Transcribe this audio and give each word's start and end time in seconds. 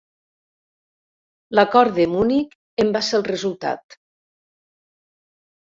L'Acord 1.59 1.97
de 1.99 2.07
Munic 2.15 2.57
en 2.85 2.93
va 2.97 3.05
ser 3.11 3.21
el 3.21 3.29
resultat. 3.31 4.01